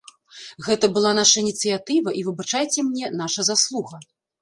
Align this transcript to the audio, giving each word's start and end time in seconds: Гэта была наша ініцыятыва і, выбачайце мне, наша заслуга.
Гэта 0.67 0.89
была 0.95 1.11
наша 1.19 1.37
ініцыятыва 1.43 2.17
і, 2.23 2.27
выбачайце 2.31 2.79
мне, 2.91 3.15
наша 3.25 3.41
заслуга. 3.55 4.07